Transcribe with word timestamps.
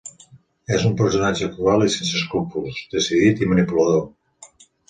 És 0.77 0.85
un 0.89 0.95
personatge 1.01 1.49
cruel 1.57 1.85
i 1.89 1.91
sense 1.97 2.17
escrúpols, 2.21 2.83
decidit 2.97 3.45
i 3.45 3.53
manipulador. 3.55 4.07